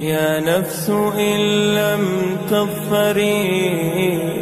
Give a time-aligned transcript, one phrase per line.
[0.00, 1.40] يا نفس إن
[1.74, 3.48] لم تظفري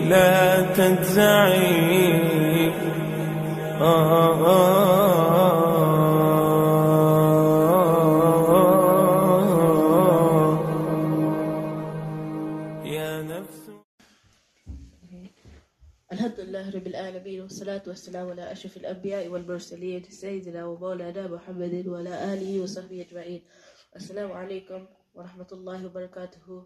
[0.09, 1.97] لا تجزعي.
[16.13, 22.61] الحمد لله رب العالمين والصلاة والسلام على أشرف الأنبياء والمرسلين سيدنا ومولانا محمد وعلى آله
[22.63, 23.43] وصحبه أجمعين.
[23.97, 24.87] السلام عليكم.
[25.17, 26.65] warahmatullahi wabarakatuh.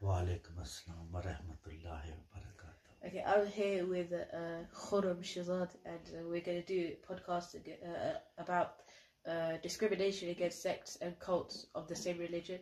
[0.00, 3.06] Wa alaikum assalam wa rahmatullahi wa barakatuh.
[3.06, 7.54] Okay, I'm here with uh, Khuram Shazad, and uh, we're going to do a podcast
[7.56, 8.80] uh, about
[9.28, 12.60] uh, discrimination against sects and cults of the same religion.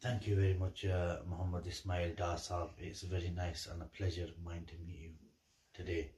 [0.00, 2.70] Thank you very much, uh, Muhammad Ismael Dasab.
[2.78, 5.10] It's very nice and a pleasure of mine to meet you
[5.74, 6.12] today.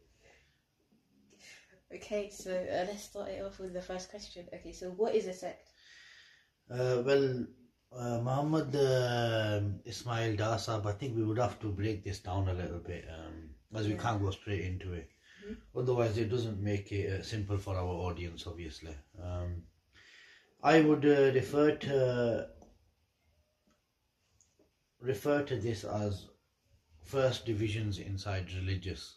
[1.93, 4.47] Okay, so uh, let's start it off with the first question.
[4.55, 5.67] Okay, so what is a sect?
[6.71, 7.47] Uh, well,
[7.93, 12.53] uh, Muhammad uh, Ismael Dasab, I think we would have to break this down a
[12.55, 13.99] little bit um, as we Yeah.
[14.03, 15.09] can't go straight into it.
[15.75, 18.95] Otherwise, it doesn't make it uh, simple for our audience, obviously.
[19.21, 19.63] Um,
[20.63, 22.47] I would uh, refer to
[25.01, 26.27] refer to this as
[27.05, 29.17] first divisions inside religious.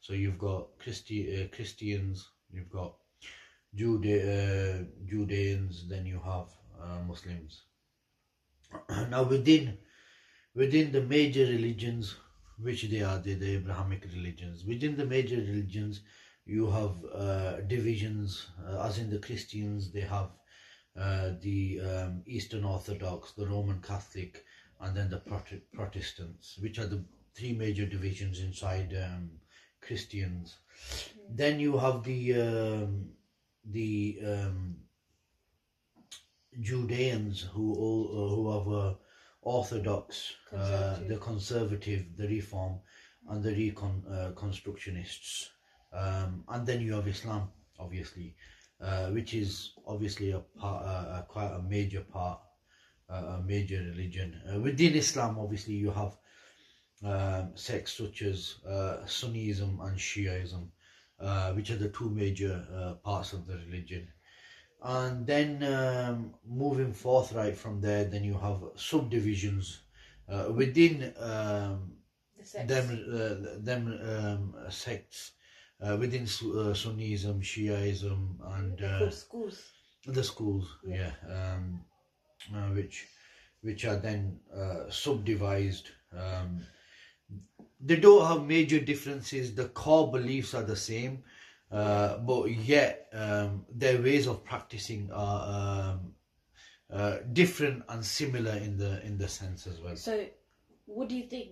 [0.00, 2.94] So you've got Christi- uh, Christians, you've got
[3.74, 6.48] Jude- uh, Judeans, then you have
[6.80, 7.64] uh, Muslims.
[9.08, 9.78] Now within
[10.54, 12.16] within the major religions,
[12.58, 14.64] which they are, they the Abrahamic religions.
[14.64, 16.00] Within the major religions,
[16.44, 20.30] you have uh, divisions, uh, as in the Christians, they have
[20.96, 24.42] uh, the um, Eastern Orthodox, the Roman Catholic,
[24.80, 29.38] and then the Prot- Protestants, which are the three major divisions inside um,
[29.80, 30.58] Christians.
[31.28, 33.12] Then you have the um,
[33.64, 34.78] the um,
[36.60, 38.94] Judeans who all, uh, who have uh,
[39.42, 41.08] Orthodox, uh, Conservative.
[41.08, 42.80] the conservative, the Reform,
[43.28, 45.48] and the Recon uh, Constructionists,
[45.92, 48.34] um, and then you have Islam, obviously,
[48.80, 52.40] uh, which is obviously a part, uh, quite a major part,
[53.10, 54.40] uh, a major religion.
[54.52, 56.16] Uh, within Islam, obviously, you have
[57.04, 60.68] um, sects such as uh, Sunnism and Shiaism,
[61.20, 64.08] uh, which are the two major uh, parts of the religion.
[64.82, 69.80] And then um, moving forth right from there, then you have subdivisions
[70.28, 71.92] uh, within um,
[72.36, 75.32] The them uh, them um, sects
[75.82, 79.62] uh, within uh, Sunnism, Shiaism, and They're uh, schools.
[80.06, 81.54] the schools, yeah, Yeah.
[81.56, 81.84] um,
[82.54, 83.06] uh, which
[83.62, 85.82] which are then uh, subdivided.
[86.12, 86.60] Um,
[87.80, 89.54] they don't have major differences.
[89.54, 91.24] The core beliefs are the same,
[91.70, 96.14] uh, but yet um, their ways of practicing are um,
[96.90, 99.96] uh, different and similar in the in the sense as well.
[99.96, 100.26] So,
[100.86, 101.50] what do you think?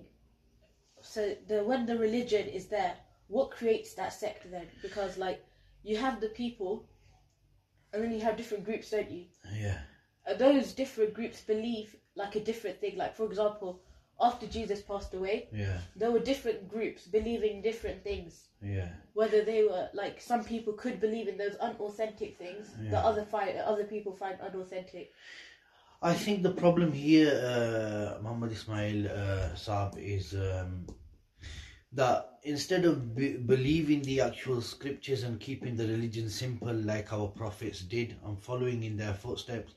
[1.02, 2.94] So, the when the religion is there,
[3.28, 4.68] what creates that sect then?
[4.80, 5.44] Because like
[5.82, 6.88] you have the people,
[7.92, 9.26] and then you have different groups, don't you?
[9.54, 9.78] Yeah,
[10.38, 12.96] those different groups believe like a different thing.
[12.96, 13.82] Like for example,
[14.20, 18.48] after Jesus passed away, yeah, there were different groups believing different things.
[18.62, 18.88] yeah.
[19.14, 22.90] Whether they were like some people could believe in those unauthentic things Yeah.
[22.92, 25.12] that other find other people find unauthentic.
[26.02, 30.86] I think the problem here, uh, Muhammad Ismael uh, Saab, is um,
[31.92, 37.28] that instead of be- believing the actual scriptures and keeping the religion simple like our
[37.28, 39.72] prophets did and following in their footsteps,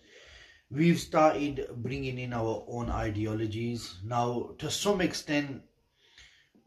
[0.71, 3.95] we've started bringing in our own ideologies.
[4.03, 5.61] Now, to some extent,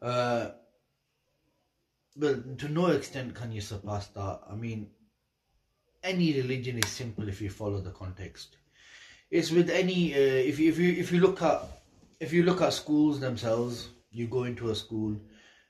[0.01, 0.51] uh,
[2.17, 4.41] well, to no extent can you surpass that.
[4.51, 4.91] I mean,
[6.03, 8.57] any religion is simple if you follow the context
[9.33, 10.19] it's with any uh,
[10.51, 11.63] if you if you if you look at
[12.21, 15.17] if you look at schools themselves you go into a school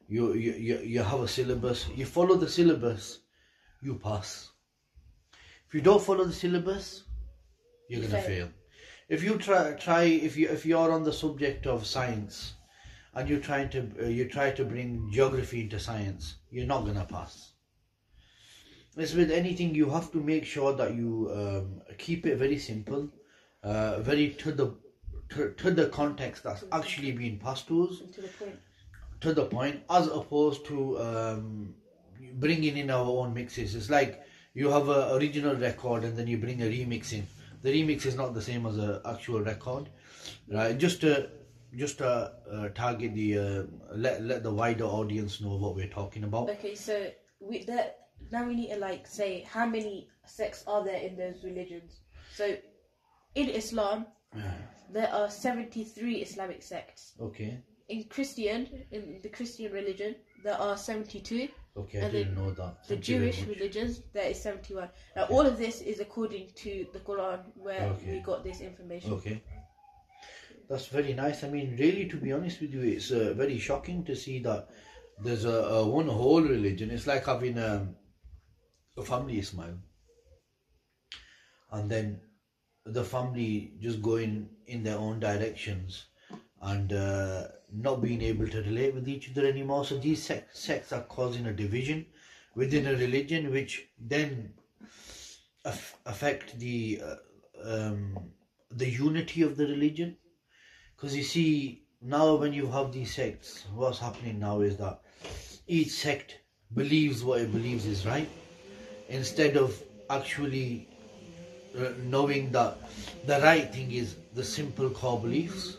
[0.09, 3.21] you you you, you have a syllabus you follow the syllabus
[3.81, 4.51] you pass
[5.69, 7.05] if you don't follow the syllabus
[7.93, 8.47] you're gonna fail.
[8.47, 8.49] fail.
[9.09, 12.55] If you try try if you if you're on the subject of science
[13.15, 17.05] and you're trying to uh, you try to bring geography into science you're not gonna
[17.05, 17.53] pass.
[18.97, 23.09] It's with anything you have to make sure that you um, keep it very simple
[23.63, 24.75] uh, very to the
[25.31, 28.03] to, to the context that's actually being passed to us.
[28.15, 28.59] To the point.
[29.21, 31.75] to the point as opposed to um,
[32.35, 33.75] bringing in our own mixes.
[33.75, 34.23] It's like
[34.55, 37.27] you have a original record and then you bring a remix in
[37.63, 39.89] the remix is not the same as a actual record
[40.49, 41.29] right just to
[41.75, 43.63] just to uh, target the uh,
[43.95, 47.11] let let the wider audience know what we're talking about Okay, so
[47.41, 47.99] we that
[48.31, 52.01] now we need to like say how many sects are there in those religions.
[52.35, 52.57] So
[53.35, 54.07] in Islam,
[54.91, 57.13] there are 73 Islamic sects.
[57.21, 57.59] Okay.
[57.89, 60.15] In Christian, in the Christian religion,
[60.45, 61.49] there are 72.
[61.75, 62.83] Okay, I didn't know that.
[62.83, 63.57] The Thank you very Jewish much.
[63.57, 64.91] religions, there is 71.
[65.17, 68.13] Now, all of this is according to the Quran, where Okay.
[68.13, 69.13] we got this information.
[69.15, 69.43] Okay.
[70.69, 71.45] That's very nice.
[71.45, 74.69] I mean, really, to be honest with you, it's uh, very shocking to see that
[75.19, 76.91] there's a, a one whole religion.
[76.91, 77.97] It's like having um,
[78.99, 79.79] a family, Ismael,
[81.71, 82.21] and then
[82.85, 86.05] the family just going in their own directions
[86.61, 89.85] and uh, not being able to relate with each other anymore.
[89.85, 92.07] So these sec- sects are causing a division
[92.55, 94.53] within a religion, which then
[95.65, 97.17] aff- affect the uh,
[97.65, 98.19] um,
[98.71, 100.17] the unity of the religion.
[100.97, 105.01] Because you see, now when you have these sects, what's happening now is that
[105.67, 106.39] each sect
[106.75, 108.29] believes what it believes is right,
[109.09, 109.81] instead of
[110.11, 110.89] actually
[111.79, 112.79] uh, knowing that
[113.27, 115.79] the right thing is the simple core beliefs.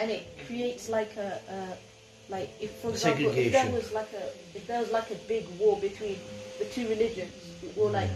[0.00, 4.24] And it creates like a, a like if for example if there was like a
[4.58, 6.18] if there was like a big war between
[6.58, 7.32] the two religions
[7.76, 8.10] or like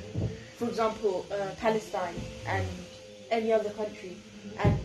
[0.56, 2.14] for example uh, Palestine
[2.46, 2.66] and
[3.30, 4.16] any other country
[4.64, 4.78] and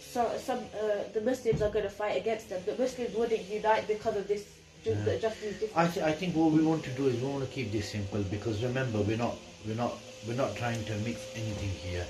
[0.00, 3.86] so some uh, the Muslims are going to fight against them the Muslims wouldn't unite
[3.86, 4.44] because of this
[4.84, 5.18] just, Yeah.
[5.18, 7.50] just these I, th- I think what we want to do is we want to
[7.54, 9.94] keep this simple because remember we're not we're not
[10.26, 12.06] we're not trying to mix anything here.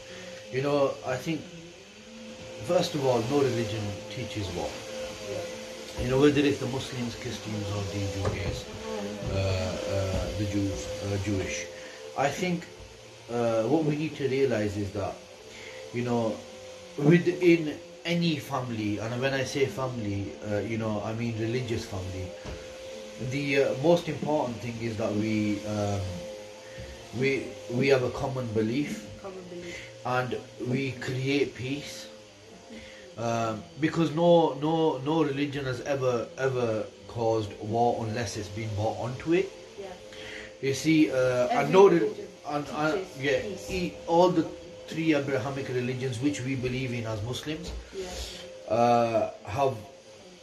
[0.52, 1.40] You know, I think
[2.64, 4.70] first of all, no religion teaches war.
[6.02, 8.02] You know, whether it's the Muslims, Christians, or the
[8.34, 8.64] Jews,
[9.30, 11.66] uh, uh, the Jews, uh, Jewish.
[12.16, 12.64] I think
[13.30, 15.14] uh, what we need to realize is that,
[15.92, 16.36] you know,
[16.96, 22.30] within any family, and when I say family, uh, you know, I mean religious family.
[23.30, 26.00] The uh, most important thing is that we um,
[27.18, 30.36] we we have a common belief common belief and
[30.68, 32.06] we create peace
[33.20, 38.96] um, because no no no religion has ever ever caused war unless it's been brought
[38.98, 39.50] onto it.
[39.78, 39.86] Yeah.
[40.62, 42.14] You see uh, and Every no
[42.48, 43.70] and, and yeah peace.
[43.70, 44.46] e- all the
[44.88, 48.74] three abrahamic religions which we believe in as muslims yeah.
[48.74, 49.76] uh, have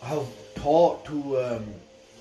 [0.01, 0.25] have
[0.55, 1.65] taught to um,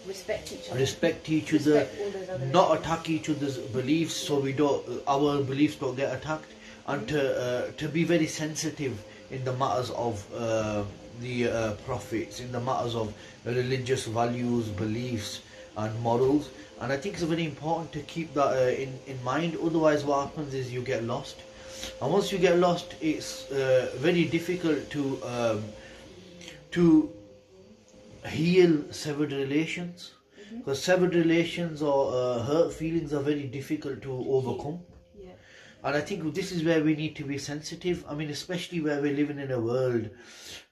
[0.08, 0.80] respect each other.
[0.80, 5.40] respect each other Respect all other not attack each other's beliefs so we don't our
[5.42, 6.50] beliefs don't get attacked.
[6.88, 8.94] And to uh, to be very sensitive
[9.30, 10.84] in the matters of uh,
[11.20, 13.12] the uh, prophets in the matters of
[13.44, 15.40] religious values beliefs
[15.76, 16.50] and morals.
[16.80, 19.56] And I think it's very important to keep that uh, in in mind.
[19.62, 21.36] Otherwise what happens is you get lost.
[22.00, 25.64] And once you get lost it's uh, very difficult to um,
[26.72, 27.10] to
[28.28, 30.12] heal severed relations.
[30.58, 34.78] Because severed relations or uh, hurt feelings are very difficult to overcome
[35.84, 38.04] and i think this is where we need to be sensitive.
[38.08, 40.10] I mean especially where we're living in a world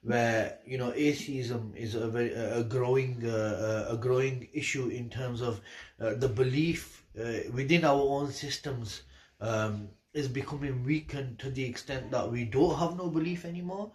[0.02, 5.40] where you know atheism is a very a growing uh, a growing issue in terms
[5.40, 5.60] of
[6.00, 9.02] uh, the belief uh, within our own systems
[9.40, 13.90] um, is becoming weakened to the extent that we don't have no belief anymore.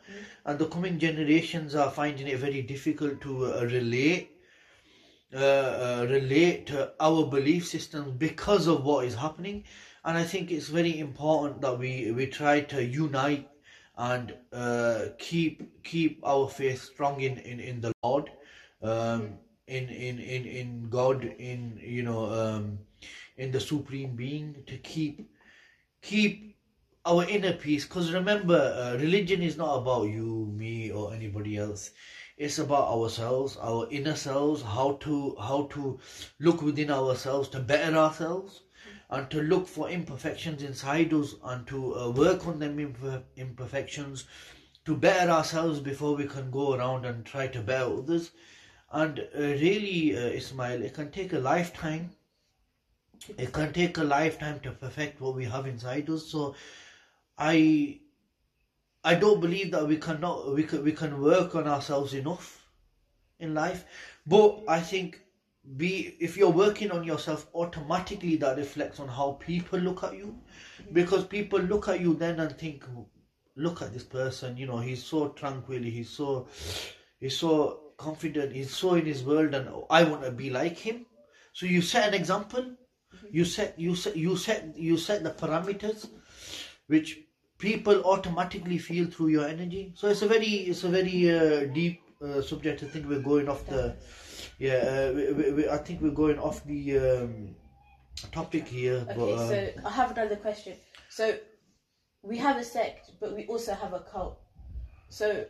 [0.46, 4.32] And the coming generations are finding it very difficult to uh, relate
[5.34, 9.64] uh, uh, relate to our belief systems because of what is happening
[10.06, 13.48] and i think it's very important that we we try to unite
[13.98, 18.32] and uh, keep keep our faith strong in in, in the lord
[18.82, 19.34] um,
[19.68, 22.80] in, in in in god in you know um,
[23.38, 25.30] in the supreme being to keep
[26.02, 26.50] keep
[27.06, 27.86] our inner peace.
[27.86, 31.92] Because remember uh, religion is not about you me or anybody else.
[32.38, 36.00] It's about ourselves our inner selves how to how to
[36.40, 38.62] look within ourselves to better ourselves
[39.10, 44.26] and to look for imperfections inside us and to uh, work on them imper- imperfections
[44.86, 48.32] to better ourselves before we can go around and try to better others.
[48.92, 52.12] And uh, really uh, ismael it can take a lifetime.
[53.38, 56.26] It can take a lifetime to perfect what we have inside us.
[56.26, 56.56] So
[57.38, 58.00] i
[59.04, 62.68] i don't believe that we cannot we can we can work on ourselves enough
[63.40, 63.86] in life.
[64.26, 65.22] But i think
[65.78, 70.36] be if you're working on yourself automatically that reflects on how people look at you.
[70.94, 72.86] Because people look at you then and think
[73.56, 76.48] look at this person you know he's so tranquil he's so
[77.20, 81.06] he's so confident he's so in his world and i want to be like him.
[81.54, 82.76] So you set an example.
[83.32, 86.10] You set you set you set you set the parameters
[86.88, 87.20] which
[87.58, 89.94] people automatically feel through your energy.
[89.96, 93.48] So it's a very it's a very uh, deep uh, subject i think we're going
[93.48, 93.96] off the
[94.60, 97.56] yeah uh, we, we, we, i think we're going off the um,
[98.32, 100.76] topic here Okay, but uh, so I have another question.
[101.10, 101.38] So,
[102.22, 104.40] we have a sect, but we also have a cult.
[105.10, 105.46] So,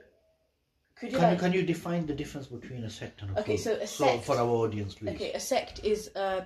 [0.95, 1.39] could you Can, like?
[1.39, 3.59] can you define the difference between a sect and a Okay, cult?
[3.59, 5.15] Okay, so a sect- for our audience, please.
[5.15, 6.45] Okay, a sect is uh,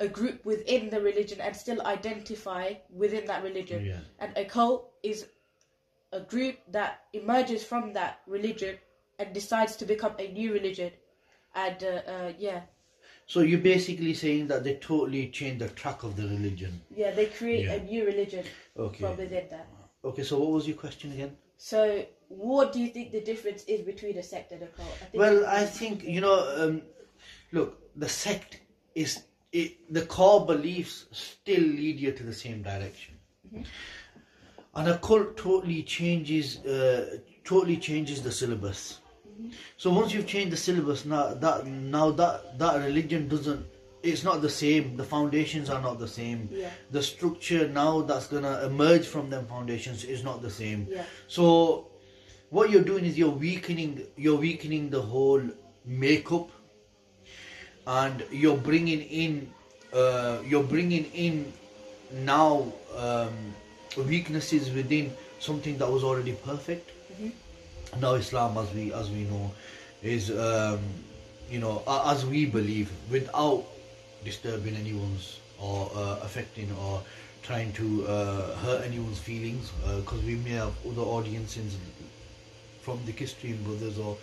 [0.00, 3.84] a group within the religion and still identify within that religion.
[3.84, 4.00] Yeah.
[4.18, 5.26] And a cult is
[6.12, 8.76] a group that emerges from that religion
[9.18, 10.90] and decides to become a new religion.
[11.54, 12.60] And uh, uh, yeah,
[13.26, 16.80] So you're basically saying that they totally changed the track of the religion.
[16.94, 17.74] yeah, they create Yeah.
[17.74, 18.44] a new religion
[18.76, 19.04] Okay.
[19.04, 19.66] from within that.
[20.04, 21.36] Okay, so what was your question again?
[21.58, 24.88] So, what do you think the difference is between a sect and a cult?
[25.02, 26.38] I think Well, I think you know.
[26.56, 26.82] Um,
[27.52, 28.60] look, the sect
[28.94, 33.14] is it, the core beliefs still lead you to the same direction,
[34.74, 36.64] and a cult totally changes.
[36.64, 38.99] Uh, totally changes the syllabus.
[39.76, 43.66] So once you've changed the syllabus, now that now that that religion doesn't.
[44.02, 44.96] It's not the same.
[44.96, 46.48] The foundations are not the same.
[46.50, 46.70] Yeah.
[46.90, 50.88] The structure now that's gonna emerge from them foundations is not the same.
[50.88, 51.04] Yeah.
[51.28, 51.90] So
[52.48, 55.42] what you're doing is you're weakening you're weakening the whole
[55.84, 56.50] makeup
[57.86, 59.52] and you're bringing in
[59.92, 61.52] uh, you're bringing in
[62.12, 63.54] now um,
[63.96, 66.90] weaknesses within something that was already perfect
[67.98, 69.50] now islam as we as we know
[70.02, 70.78] is um,
[71.50, 73.64] you know as we believe without
[74.24, 77.02] disturbing anyone's or uh, affecting or
[77.42, 81.76] trying to uh, hurt anyone's feelings because we may have other audiences
[82.82, 84.16] from the Christian brothers or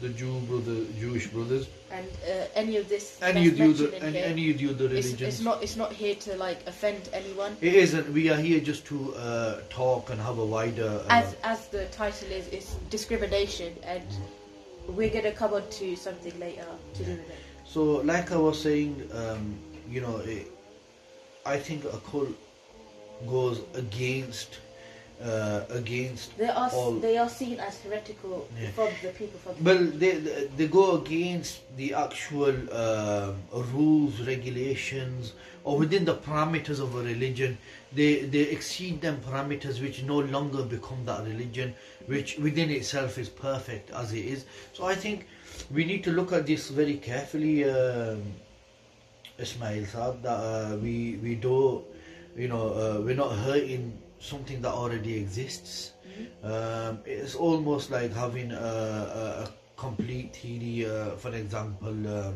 [0.00, 3.64] the Jew brother Jewish brothers and uh, any of this any of the
[4.02, 6.66] any, here, any of the other it's, religions it's not it's not here to like
[6.66, 7.56] offend anyone.
[7.60, 11.36] it isn't we are here just to uh, talk and have a wider uh, as
[11.44, 14.04] as the title is, is discrimination, and
[14.88, 17.36] we're gonna come on to something later to do with it.
[17.64, 17.82] So,
[18.12, 19.58] like I was saying, um,
[19.88, 20.50] you know, it,
[21.46, 22.36] I think a cult
[23.26, 24.58] goes against
[25.22, 26.92] uh, against They are all.
[27.00, 28.70] they are seen as heretical Yeah.
[28.70, 33.36] from the people from the well, they they- they go against the actual um,
[33.74, 35.32] rules, regulations,
[35.64, 37.56] or within the parameters of a religion.
[37.94, 41.74] They they exceed them parameters which no longer become that religion,
[42.06, 44.44] which within itself is perfect as it is.
[44.72, 45.26] So I think
[45.70, 48.22] we need to look at this very carefully, um,
[49.38, 50.22] Ismael Saab.
[50.22, 51.84] That uh, we we do,
[52.36, 55.92] you know, uh, we're not hurting something that already exists.
[56.42, 60.86] Um, it's almost like having a, a, a complete theory.
[60.86, 62.34] Uh, for example, um,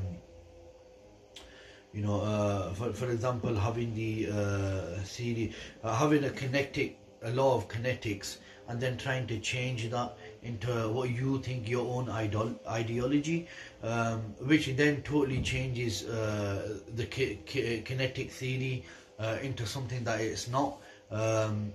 [1.92, 5.52] you know, uh, for for example, having the uh, theory,
[5.82, 8.36] uh, having a kinetic, a law of kinetics,
[8.68, 13.46] and then trying to change that into what you think your own idol, ideology,
[13.82, 18.84] um, which then totally changes uh, the ki- ki- kinetic theory
[19.18, 20.78] uh, into something that it's not.
[21.10, 21.72] Um,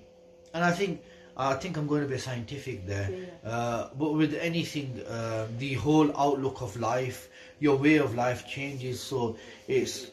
[0.53, 1.01] and I think
[1.37, 3.09] I think I'm going to be scientific there.
[3.43, 8.99] Uh, but with anything, uh, the whole outlook of life, your way of life changes.
[9.01, 10.11] So it's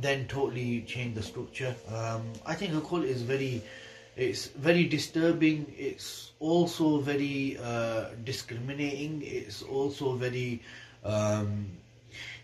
[0.00, 1.74] then totally change the structure.
[1.88, 3.62] Um, I think a cult is very,
[4.16, 5.72] it's very disturbing.
[5.78, 9.22] It's also very uh, discriminating.
[9.24, 10.60] It's also very,
[11.04, 11.66] um,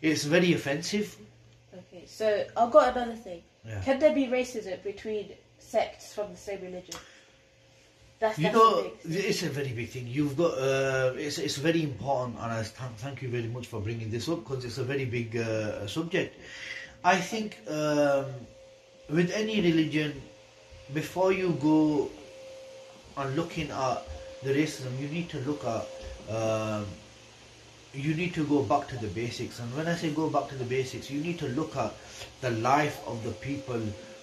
[0.00, 1.16] it's very offensive.
[1.74, 3.42] Okay, so I've got another thing.
[3.66, 3.80] Yeah.
[3.80, 5.32] Can there be racism between
[5.68, 6.94] sects from the same religion?
[8.20, 10.06] That's, You that's know, big it's a very big thing.
[10.08, 13.80] You've got uh, it's it's very important, and I th- thank you very much for
[13.80, 16.34] bringing this up because it's a very big uh, subject.
[17.04, 18.26] I think um,
[19.08, 20.20] with any religion,
[20.94, 22.10] before you go
[23.16, 24.02] on looking at
[24.42, 25.86] the racism, you need to look at.
[26.34, 26.86] Um,
[27.94, 30.56] you need to go back to the basics, and when I say go back to
[30.56, 31.94] the basics, you need to look at
[32.42, 33.80] the life of the people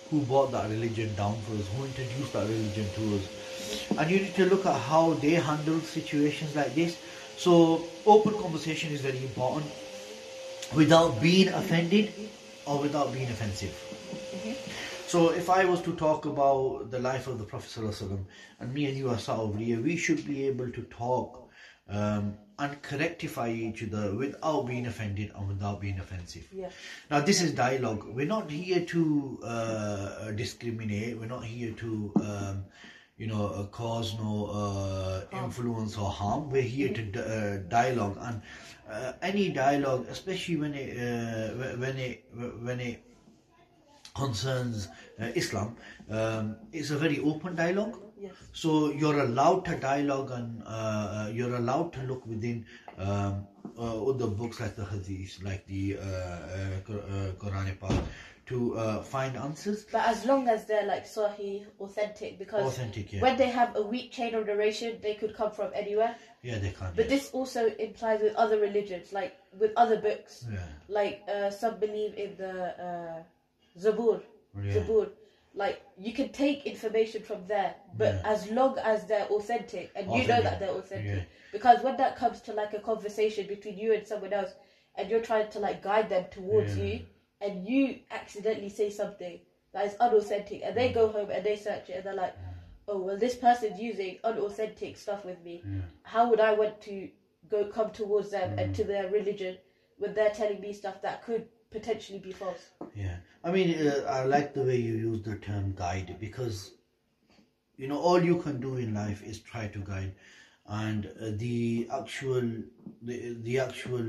[0.10, 3.28] who brought that religion down for us, who introduced that religion to us
[3.98, 6.98] and you need to look at how they handle situations like this.
[7.38, 9.72] So, open conversation is very important
[10.74, 12.14] without being offended
[12.66, 13.72] or without being offensive.
[13.72, 14.72] Mm-hmm.
[15.08, 18.20] So, if I was to talk about the life of the Prophet ﷺ,
[18.60, 21.45] and me and you are sat over here, we should be able to talk
[21.90, 26.48] um, and correctify each other without being offended and without being offensive.
[26.54, 26.70] Yeah.
[27.12, 28.06] Now, this is dialogue.
[28.08, 31.20] We're not here to uh, discriminate.
[31.20, 32.66] We're not here to, um,
[33.18, 36.50] you know, uh, cause no uh, influence or harm.
[36.50, 38.42] We're here to uh, dialogue, and
[38.90, 42.26] uh, any dialogue, especially when it uh, when it
[42.62, 43.04] when it
[44.16, 44.88] concerns
[45.20, 45.76] uh, Islam,
[46.10, 48.05] um, it's a very open dialogue.
[48.18, 48.34] Yes.
[48.54, 52.66] So you're allowed to dialogue and uh, uh, you're allowed to look within
[52.98, 53.46] um,
[53.78, 58.04] uh, other books like the Hadith, like the uh, uh, Qur- Quran Pak,
[58.46, 59.86] to uh, find answers.
[59.92, 63.22] But as long as they're like Sahih, authentic, because Authentic, yeah.
[63.22, 66.16] when they have a weak chain of narration, they could come from anywhere.
[66.42, 66.92] Yeah, they can.
[66.96, 67.24] But yes.
[67.24, 70.46] this also implies with other religions, like with other books.
[70.52, 70.60] Yeah.
[70.88, 73.24] Like uh, some believe in the uh,
[73.80, 74.22] Zabur.
[74.64, 74.74] Yeah.
[74.74, 75.10] Zabur.
[75.56, 78.22] Like you can take information from there, but Yeah.
[78.26, 81.24] as long as they're authentic and you know that they're authentic, Yeah.
[81.52, 84.54] because when that comes to like a conversation between you and someone else,
[84.96, 86.84] and you're trying to like guide them towards Yeah.
[86.84, 87.06] you,
[87.42, 89.40] and you accidentally say something
[89.74, 92.36] that is unauthentic, and they go home and they search it, and they're like,
[92.88, 95.64] oh well, this person's using unauthentic stuff with me.
[96.04, 97.10] How would I want to
[97.48, 98.76] go come towards them and mm.
[98.76, 99.58] to their religion
[99.98, 101.46] when they're telling me stuff that could
[101.76, 102.70] potentially be false?
[102.96, 106.72] Yeah, I mean, uh, I like the way you use the term guide because,
[107.78, 110.16] you know, all you can do in life is try to guide,
[110.68, 112.50] and uh, the actual,
[113.02, 114.06] the the actual,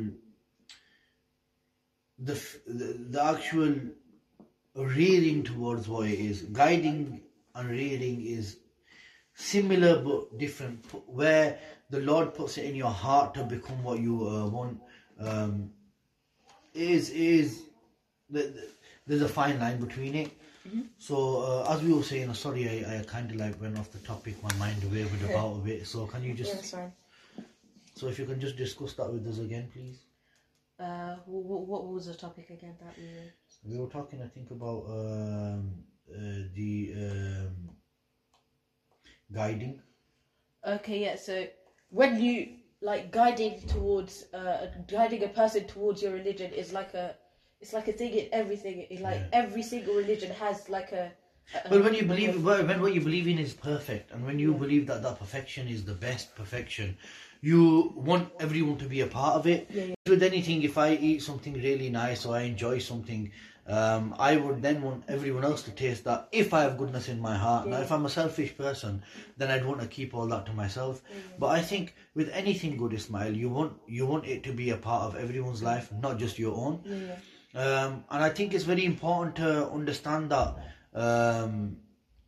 [2.19, 2.35] the
[2.67, 3.75] the, the actual
[4.77, 7.23] rearing towards it is, guiding
[7.55, 8.59] and rearing is
[9.35, 10.85] similar but different.
[11.07, 11.59] Where
[11.91, 14.81] the Lord puts it in your heart to become what you uh, want,
[15.19, 15.71] um,
[16.77, 17.63] is is
[18.31, 18.69] the, the-
[19.07, 20.31] there's a fine line between it.
[20.99, 23.91] So uh, as we were saying, uh, sorry, I, I kind of like went off
[23.93, 24.43] the topic.
[24.43, 25.87] My mind wavered about a bit.
[25.87, 26.93] So can you Yeah, just fine.
[27.95, 29.99] so if you can just discuss that with us again, please.
[30.79, 33.33] Uh, what, what was the topic again that we were?
[33.65, 35.71] We were talking, I think, about um,
[36.13, 37.71] uh, the um,
[39.33, 39.81] guiding.
[40.67, 41.17] Okay, yeah.
[41.17, 41.47] So
[41.91, 47.15] when you like guiding towards uh guiding a person towards your religion is like a
[47.61, 48.87] it's like a thing in everything.
[48.91, 49.29] It, like Yeah.
[49.45, 51.11] every single religion has like a.
[51.55, 54.39] a- Well, when you believe, well, when what you believe in is perfect, and when
[54.39, 56.99] you believe that that perfection is the best perfection,
[57.41, 59.69] you want everyone to be a part of it.
[59.71, 59.95] Yeah, yeah.
[60.07, 63.33] With anything, if I eat something really nice or I enjoy something,
[63.69, 66.29] um, I would then want everyone else to taste that.
[66.33, 69.03] If I have goodness in my heart, now if I'm a selfish person,
[69.37, 71.03] then I'd want to keep all that to myself.
[71.39, 74.77] But I think with anything good, Ismael, you want you want it to be a
[74.77, 76.81] part of everyone's life, not just your own.
[76.85, 77.17] Yeah, yeah.
[77.63, 80.57] Um, and I think it's very important to understand that,
[80.95, 81.79] um,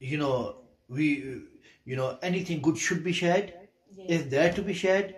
[0.01, 0.57] you know,
[0.89, 1.43] we,
[1.85, 3.53] you know, anything good should be shared.
[4.09, 5.15] Is there to be shared.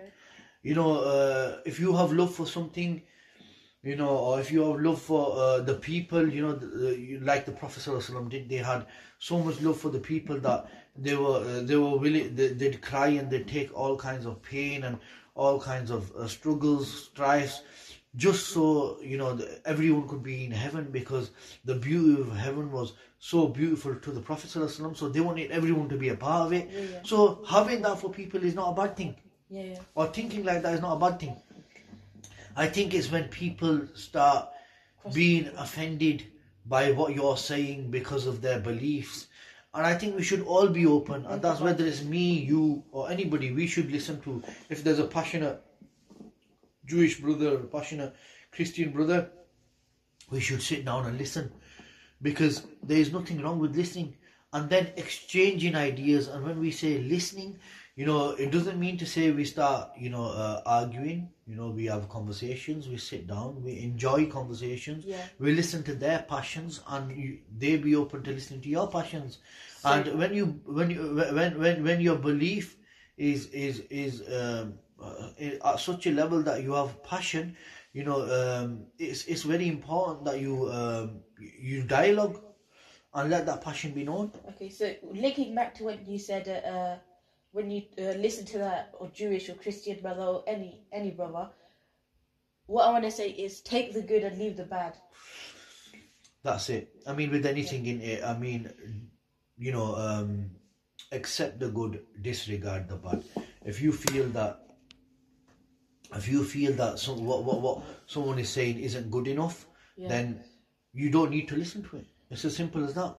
[0.63, 3.01] You know, uh, if you have love for something,
[3.83, 7.19] you know, or if you have love for uh, the people, you know, the, the,
[7.19, 8.85] like the Prophet ﷺ did, they had
[9.19, 12.81] so much love for the people that they were uh, they were willing, they, they'd
[12.81, 14.97] cry and they'd take all kinds of pain and
[15.35, 17.61] all kinds of uh, struggles, strifes,
[18.15, 21.31] just so you know the, everyone could be in heaven because
[21.65, 25.87] the beauty of heaven was so beautiful to the Prophet ﷺ, so they wanted everyone
[25.89, 26.67] to be a part of it.
[26.71, 26.99] yeah.
[27.03, 29.15] So having that for people is not a bad thing
[29.49, 29.79] Yeah, yeah.
[29.95, 31.35] or thinking like that is not a bad thing.
[32.55, 34.49] I think it's when people start
[35.13, 36.23] being offended
[36.65, 39.27] by what you're saying because of their beliefs.
[39.73, 43.09] And I think we should all be open, and that's whether it's me, you, or
[43.09, 44.43] anybody, we should listen to.
[44.69, 45.63] If there's a passionate
[46.85, 48.15] Jewish brother, a passionate
[48.51, 49.29] Christian brother,
[50.29, 51.51] we should sit down and listen
[52.21, 54.15] because there is nothing wrong with listening
[54.53, 57.57] and then exchanging ideas and when we say listening
[57.95, 61.29] you know it doesn't mean to say we start you know uh, arguing.
[61.47, 65.05] You know we have conversations we sit down we enjoy conversations.
[65.05, 65.17] Yeah.
[65.39, 69.39] we listen to their passions and you, they be open to listening to your passions.
[69.83, 71.01] And when you when you
[71.37, 72.77] when when when your belief
[73.17, 75.29] is is is um, uh,
[75.65, 77.57] at such a level that you have passion
[77.93, 82.39] you know um, it's it's very important that you um, you dialogue
[83.13, 84.31] and let that passion be known.
[84.49, 86.97] Okay, so linking back to what you said uh, uh,
[87.51, 91.49] when you uh, listen to that or Jewish or Christian brother or any any brother,
[92.67, 94.93] what I want to say is take the good and leave the bad.
[96.43, 98.63] that's it i mean with anything in it i mean
[99.65, 100.29] you know um
[101.17, 103.23] accept the good disregard the bad
[103.73, 104.55] if you feel that
[106.15, 110.09] if you feel that some what what, what someone is saying isn't good enough Yeah.
[110.13, 110.43] then
[110.93, 113.15] you don't need to listen to it it's as simple as that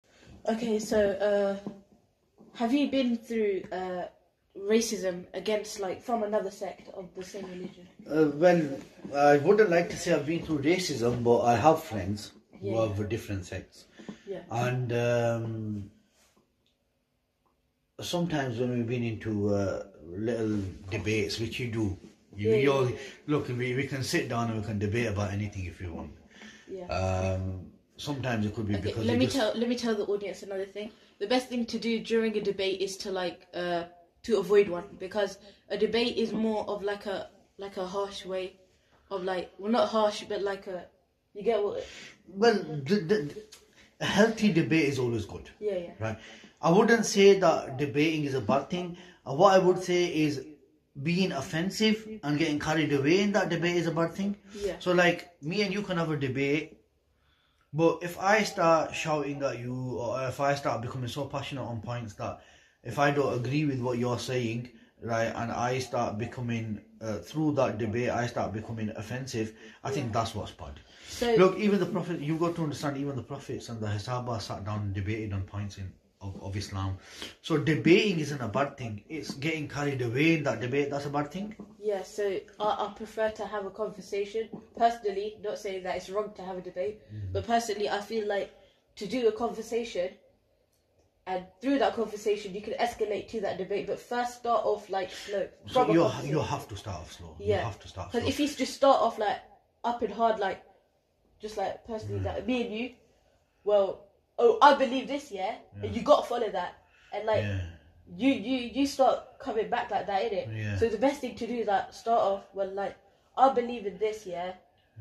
[0.54, 0.98] Okay, so
[1.30, 1.54] uh,
[2.54, 4.06] have you been through uh,
[4.58, 7.88] racism against like from another sect of the same religion?
[8.08, 8.78] Uh, well,
[9.14, 12.88] I wouldn't like to say I've been through racism, but I have friends who Yeah.
[12.88, 13.86] have different sects.
[14.26, 14.42] Yeah.
[14.50, 15.90] And um,
[18.00, 20.60] sometimes when we've been into uh, little
[20.90, 21.98] debates, which you do,
[22.36, 22.92] you, Yeah, you're,
[23.26, 26.12] look, we, we can sit down and we can debate about anything if you want.
[26.70, 26.86] Yeah.
[26.86, 30.04] Um, sometimes it could be Okay, because let me just, tell let me tell the
[30.04, 30.90] audience another thing.
[31.18, 33.84] The best thing to do during a debate is to like uh
[34.24, 38.54] to avoid one because a debate is more of like a like a harsh way
[39.10, 40.86] of like well not harsh but like a
[41.34, 41.84] you get what
[42.28, 43.42] Well, the, the,
[44.00, 45.48] a healthy debate is always good.
[45.60, 45.90] Yeah, yeah.
[45.98, 46.18] Right.
[46.60, 48.96] I wouldn't say that debating is a bad thing.
[49.26, 50.44] Uh, what I would say is
[51.02, 54.36] being offensive and getting carried away in that debate is a bad thing.
[54.54, 54.76] Yeah.
[54.78, 56.78] So like me and you can have a debate,
[57.72, 61.80] but if I start shouting at you or if I start becoming so passionate on
[61.80, 62.42] points that
[62.84, 64.70] if I don't agree with what you're saying,
[65.02, 69.54] right, and I start becoming uh, through that debate, I start becoming offensive.
[69.84, 70.80] I think that's what's bad.
[71.08, 74.40] So Look, even the Prophet, you've got to understand, even the Prophets and the Sahaba
[74.40, 76.98] sat down and debated on points in, of, of Islam.
[77.42, 79.02] So debating isn't a bad thing.
[79.08, 81.56] It's getting carried away in that debate, that's a bad thing.
[81.80, 85.36] yeah, so I, I prefer to have a conversation personally.
[85.42, 87.32] Not saying that it's wrong to have a debate, Mm-hmm.
[87.32, 88.52] but personally, I feel like
[88.96, 90.10] to do a conversation,
[91.26, 93.86] and through that conversation, you can escalate to that debate.
[93.86, 95.48] But first, start off like slow.
[95.66, 97.36] So you you have to start off slow.
[97.38, 97.58] yeah.
[97.58, 98.10] You have to start.
[98.12, 99.38] Because if you just start off like
[99.84, 100.62] up and hard, like
[101.40, 102.24] just like personally, Mm.
[102.24, 102.94] that me and you,
[103.64, 104.06] well,
[104.38, 106.74] oh, I believe this, yeah, and you got to follow that,
[107.12, 107.60] and like yeah.
[108.16, 110.46] you you you start coming back like that, innit?
[110.56, 110.76] Yeah.
[110.76, 112.96] So the best thing to do is like start off well, like
[113.36, 114.54] I believe in this, yeah,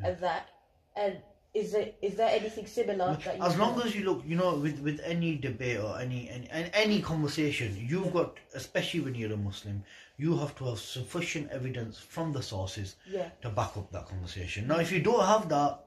[0.03, 0.49] and that,
[0.95, 1.17] and
[1.53, 4.35] is it is there anything similar that you As long can- as you look, you
[4.37, 9.33] know, with, with any debate or any, any any conversation, you've got, especially when you're
[9.33, 9.83] a Muslim,
[10.17, 14.67] you have to have sufficient evidence from the sources yeah to back up that conversation.
[14.67, 15.83] Now, if you don't have that,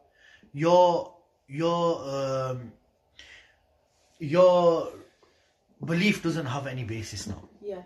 [0.53, 1.14] your
[1.48, 1.83] your
[2.16, 2.72] um,
[4.18, 4.92] your
[5.85, 7.48] belief doesn't have any basis now.
[7.62, 7.83] yeah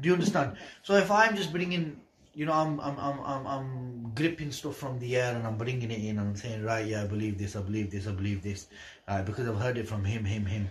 [0.00, 0.56] Do you understand?
[0.82, 2.00] So if I'm just bringing,
[2.36, 5.90] you know, I'm I'm I'm I'm, I'm gripping stuff from the air and I'm bringing
[5.90, 8.42] it in and I'm saying, right, yeah, I believe this, I believe this, I believe
[8.42, 8.66] this,
[9.08, 10.68] uh, because I've heard it from him, him, him,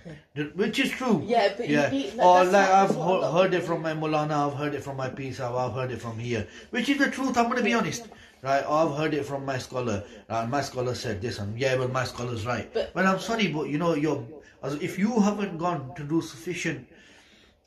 [0.56, 1.24] which is true.
[1.26, 1.90] Yeah, but yeah.
[1.90, 5.10] need- or like I've he- heard it from my Mulana, I've heard it from my
[5.10, 7.36] Pisa, I've heard it from here, which is the truth.
[7.36, 8.08] I'm going to be honest.
[8.44, 10.04] Right, or I've heard it from my scholar.
[10.30, 12.72] Uh, my scholar said this, and yeah, well, my scholar's right.
[12.72, 14.24] But- well, I'm sorry, but you know, you're
[14.62, 16.88] as if you haven't gone to do sufficient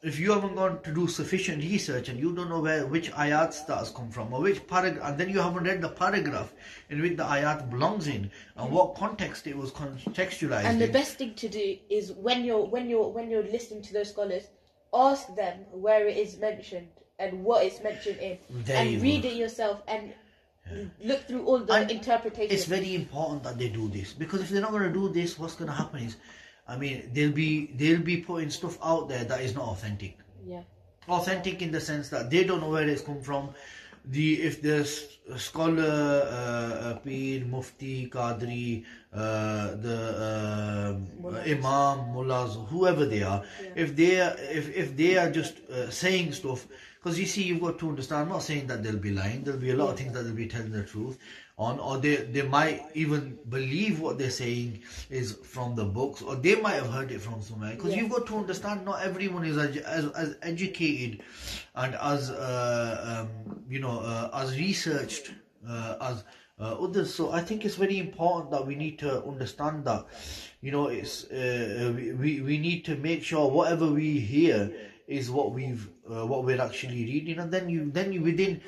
[0.03, 3.53] if you haven't gone to do sufficient research and you don't know where which ayat
[3.67, 6.53] has come from or which paragraph and then you haven't read the paragraph
[6.91, 10.93] in which the ayat belongs in and what context it was contextualized and the in.
[10.93, 14.45] best thing to do is when you're when you're when you're listening to those scholars
[14.95, 19.29] ask them where it is mentioned and what it's mentioned in There and read go.
[19.31, 20.13] it yourself and
[21.03, 24.51] look through all the And interpretations it's very important that they do this because if
[24.51, 26.17] they're not going to do this what's going to happen is
[26.69, 30.63] i mean they'll be they'll be putting stuff out there that is not authentic yeah
[31.09, 33.51] authentic in the sense that they don't know where it's come from.
[34.05, 34.85] The if the
[35.37, 43.43] scholar, uh, uh, Pir, Mufti, Qadri, uh, the um Imam, Mullahs, whoever they are,
[43.75, 47.61] if they are if if they are just uh, saying stuff, because you see, you've
[47.61, 48.23] got to understand.
[48.23, 49.45] I'm not saying that they'll be lying.
[49.45, 51.19] There'll be a lot of things that they'll be telling the truth
[51.59, 56.37] on, or they they might even believe what they're saying is from the books, or
[56.37, 57.75] they might have heard it from somewhere.
[57.75, 58.03] Because Yeah.
[58.03, 61.23] you've got to understand, not everyone is as as educated
[61.75, 65.33] and as uh, um, you know uh, as researched
[65.69, 66.25] uh, as
[66.61, 67.15] uh, others.
[67.15, 70.07] So I think it's very important that we need to understand that
[70.61, 74.71] you know it's uh, we we need to make sure whatever we hear
[75.09, 77.39] is what we've uh, what we're actually reading.
[77.39, 78.61] And then you then you within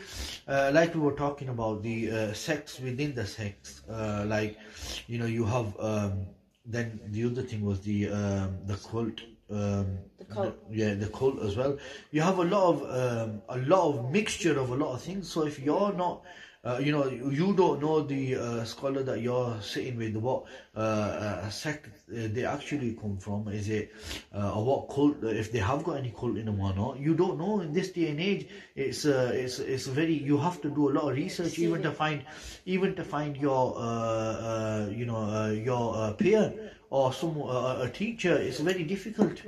[0.49, 4.59] uh, like we were talking about the uh, sects within the sects uh, like
[5.07, 6.27] you know you have um,
[6.67, 10.55] then the other thing was the um, the cult um, The cult.
[10.71, 11.77] yeah the cult as well.
[12.11, 15.31] You have a lot of um, a lot of mixture of a lot of things.
[15.31, 16.23] So if you're not
[16.65, 20.45] uh, you know you don't know the uh, scholar that you're sitting with what
[20.77, 23.49] uh, uh, sect uh, they actually come from.
[23.49, 23.93] Is it
[24.35, 26.99] uh, or what cult if they have got any cult in them or not.
[26.99, 28.49] You don't know in this day and age.
[28.77, 31.93] It's uh, it's it's very you have to do a lot of research even to
[31.93, 32.25] find
[32.67, 37.83] even to find your uh, uh, you know uh, your uh, peer or some uh,
[37.83, 38.37] a teacher.
[38.37, 39.43] It's very difficult.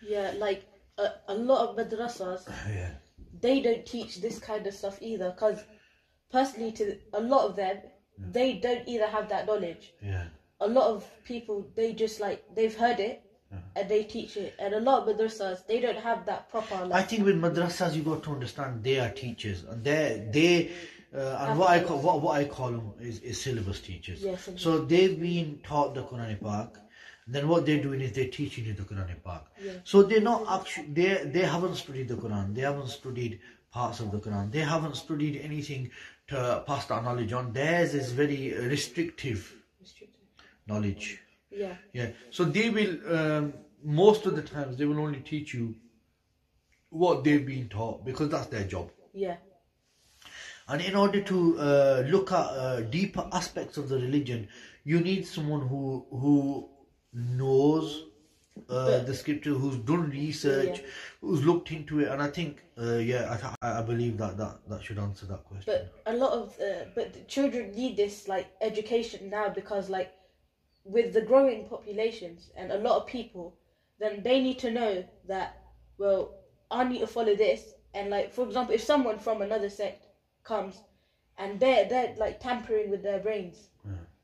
[0.00, 0.64] Yeah like
[0.98, 2.90] a, a lot of madrasas yeah.
[3.40, 5.64] they don't teach this kind of stuff either because
[6.36, 6.86] personally to
[7.20, 7.76] a lot of them
[8.38, 10.24] they don't either have that knowledge yeah
[10.60, 13.20] a lot of people they just like they've heard it
[13.76, 17.02] and they teach it and a lot of madrasas they don't have that proper I
[17.02, 20.54] think with madrasas you got to understand they are teachers and they they
[21.14, 24.20] uh, and what I call what, what I call them is, is syllabus teachers.
[24.20, 24.62] Yeah, syllabus.
[24.62, 26.80] So they've been taught the Quran Pak.
[27.26, 29.44] Then what they're doing is they're teaching you the Quran Pak.
[29.62, 29.72] Yeah.
[29.84, 32.54] So they're not actually they they haven't studied the Quran.
[32.54, 33.38] They haven't studied
[33.70, 34.50] parts of the Quran.
[34.50, 35.90] They haven't studied anything
[36.28, 37.52] to pass that knowledge on.
[37.52, 39.54] Theirs is very restrictive
[40.66, 41.20] knowledge.
[41.50, 42.10] yeah Yeah.
[42.30, 45.74] So they will um, most of the times they will only teach you
[46.88, 48.90] what they've been taught because that's their job.
[49.12, 49.36] yeah
[50.68, 54.48] And in order to uh, look at uh, deeper aspects of the religion,
[54.84, 56.68] you need someone who who
[57.12, 58.04] knows
[58.68, 60.86] uh, the scripture, who's done research, Yeah.
[61.20, 64.60] who's looked into it, and I think, uh, yeah, I, th- I believe that, that
[64.68, 65.64] that should answer that question.
[65.66, 70.12] But a lot of uh, but children need this like education now because like
[70.84, 73.56] with the growing populations and a lot of people,
[73.98, 75.62] then they need to know that
[75.98, 76.34] well
[76.70, 80.06] I need to follow this and like for example if someone from another sect
[80.42, 80.80] comes
[81.38, 83.68] and they're they're like tampering with their brains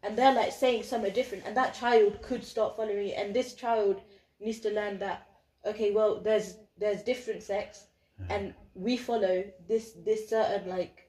[0.03, 3.55] and they're like saying something different and that child could start following it and this
[3.55, 4.01] child
[4.41, 5.23] needs to learn that
[5.67, 7.87] okay well there's there's different sects
[8.29, 11.09] and we follow this this certain like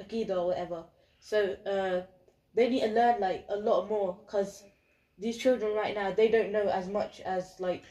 [0.00, 0.84] akida or whatever
[1.18, 2.00] so uh
[2.54, 4.62] they need to learn like a lot more because
[5.18, 7.82] these children right now they don't know as much as like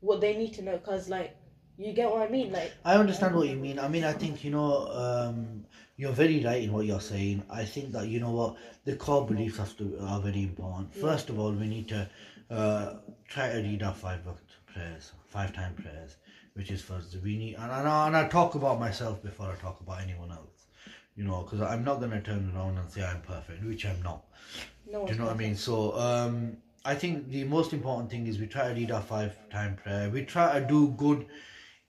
[0.00, 1.32] what they need to know because like
[1.76, 3.78] you get what i mean like I understand what you mean.
[3.78, 5.64] I mean, I think you know, um,
[5.96, 7.44] you're very right in what you're saying.
[7.48, 10.92] I think that you know what the core beliefs have to are very important.
[10.94, 12.08] First of all, we need to
[12.50, 12.94] uh,
[13.28, 16.16] try to read our five waqt prayers, five time prayers,
[16.54, 19.80] which is for need, and, and, I, and I talk about myself before I talk
[19.80, 20.66] about anyone else.
[21.16, 24.24] You know, because I'm not gonna turn around and say I'm perfect, which I'm not.
[24.90, 25.56] no Do you know what I mean?
[25.56, 29.36] So um, I think the most important thing is we try to read our five
[29.50, 30.08] time prayer.
[30.10, 31.26] We try to do good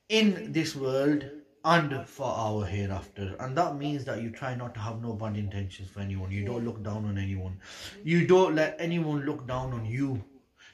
[0.10, 1.24] in this world
[1.64, 3.36] and for our hereafter.
[3.40, 6.32] And that means that you try not to have no bad intentions for anyone.
[6.32, 7.60] You don't look down on anyone.
[8.04, 10.24] You don't let anyone look down on you.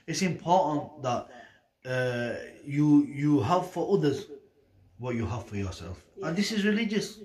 [0.08, 1.28] It's important that
[1.86, 4.26] uh, you you have for others
[4.98, 6.04] what you have for yourself.
[6.22, 7.20] And this is religious.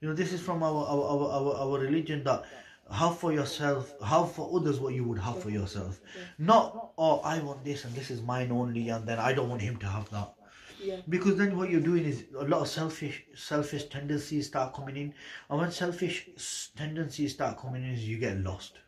[0.00, 2.44] You know, this is from our our, our, our, our religion that
[2.90, 6.00] have for yourself, have for others what you would have for yourself.
[6.38, 9.62] Not, oh, I want this and this is mine only, and then I don't want
[9.62, 10.32] him to have that.
[10.80, 14.96] yeah Because then what you're doing is a lot of selfish selfish tendencies start coming
[14.96, 15.14] in,
[15.50, 16.28] and when selfish
[16.76, 18.78] tendencies start coming in, you get lost.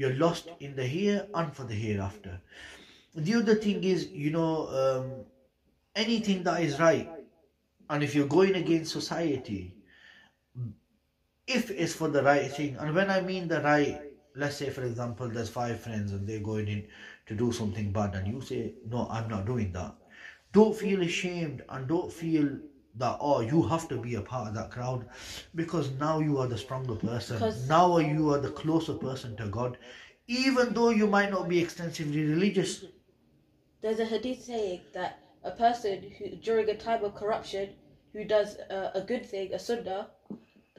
[0.00, 2.40] You're lost in the here and for the hereafter.
[3.14, 5.26] The other thing is, you know, um,
[5.94, 7.06] anything that is right,
[7.90, 9.76] and if you're going against society,
[11.46, 14.00] if it's for the right thing, and when I mean the right,
[14.34, 16.86] let's say for example, there's five friends and they're going in
[17.26, 19.94] to do something bad, and you say, no, I'm not doing that.
[20.52, 22.58] Don't feel ashamed and don't feel
[22.96, 25.06] that oh you have to be a part of that crowd
[25.54, 27.36] because now you are the stronger person.
[27.36, 29.78] Because- now you are the closer person to god.
[30.26, 32.84] Even though you might not be extensively religious.
[33.82, 37.70] There's a hadith saying that a person who during a time of corruption
[38.12, 40.10] who does uh, a good thing a sunnah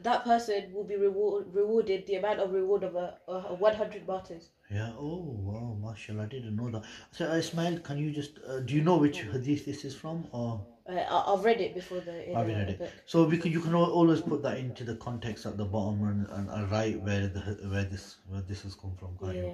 [0.04, 4.50] that person will be reward, rewarded the amount of reward of a, a 100 martyrs.
[4.70, 4.92] Yeah.
[4.98, 5.78] Oh wow.
[5.80, 6.84] Mashallah i didn't know that.
[7.12, 10.66] So ismael can you just uh, do you know which hadith this is from or
[10.90, 12.80] uh, I, I've read it before the in I've read it.
[12.80, 12.90] book.
[13.06, 16.28] So we can, you can always put that into the context at the bottom and,
[16.28, 17.40] and, and write where the
[17.70, 19.18] where this where this has come from.
[19.34, 19.54] Yeah?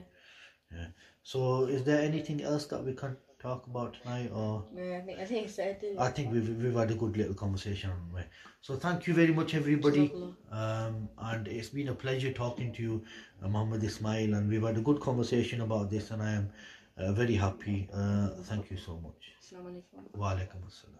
[0.71, 0.87] Yeah.
[1.23, 5.19] So is there anything else that we can talk about tonight, or yeah I think
[5.19, 5.95] I think so too.
[5.99, 8.23] I think we've we've had a good little conversation on.
[8.61, 10.11] So thank you very much, everybody.
[10.51, 13.03] Um, and it's been a pleasure talking to you,
[13.43, 16.49] uh, Muhammad Ismael, and we've had a good conversation about this, and I am
[16.97, 17.89] uh, very happy.
[17.93, 19.33] Uh, thank you so much.
[20.15, 20.95] Wa alaikum assalam.